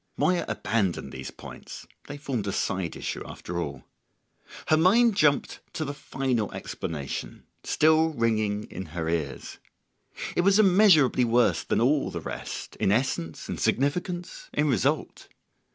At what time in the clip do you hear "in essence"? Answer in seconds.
12.77-13.47